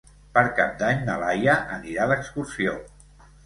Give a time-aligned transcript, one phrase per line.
[0.37, 2.77] Per Cap d'Any na Laia anirà d'excursió.